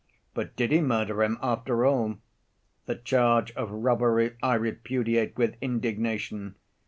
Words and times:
But 0.33 0.55
did 0.55 0.71
he 0.71 0.81
murder 0.81 1.21
him 1.21 1.37
after 1.43 1.85
all? 1.85 2.15
The 2.87 2.95
charge 2.95 3.51
of 3.51 3.69
robbery 3.69 4.35
I 4.41 4.55
repudiate 4.55 5.37
with 5.37 5.57
indignation. 5.61 6.55